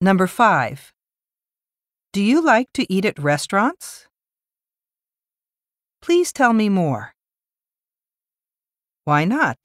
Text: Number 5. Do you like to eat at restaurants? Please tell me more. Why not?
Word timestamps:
Number 0.00 0.28
5. 0.28 0.92
Do 2.12 2.22
you 2.22 2.40
like 2.40 2.68
to 2.74 2.86
eat 2.92 3.04
at 3.04 3.18
restaurants? 3.18 4.06
Please 6.00 6.32
tell 6.32 6.52
me 6.52 6.68
more. 6.68 7.14
Why 9.04 9.24
not? 9.24 9.58